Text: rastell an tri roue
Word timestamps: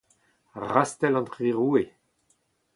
rastell 0.73 1.19
an 1.19 1.27
tri 1.33 1.49
roue 1.57 1.85